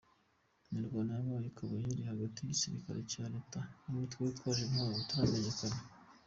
[0.71, 5.77] Imirwano yabaye ikaba yari hagati y’igisirikare cya Leta n’umutwe witwaje intwaro utaramenyekana.